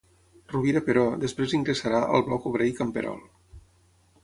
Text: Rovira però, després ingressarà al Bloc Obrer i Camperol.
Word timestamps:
Rovira 0.53 0.81
però, 0.87 1.03
després 1.25 1.53
ingressarà 1.59 2.01
al 2.17 2.25
Bloc 2.31 2.51
Obrer 2.53 2.73
i 2.73 2.77
Camperol. 2.83 3.23